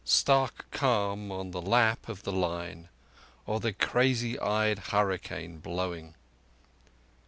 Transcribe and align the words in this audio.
Stark 0.03 0.65
calm 0.71 1.31
on 1.31 1.51
the 1.51 1.61
lap 1.61 2.09
of 2.09 2.23
the 2.23 2.31
Line—or 2.31 3.59
the 3.59 3.71
crazy 3.71 4.39
eyed 4.39 4.79
hurricane 4.89 5.59
blowing? 5.59 6.15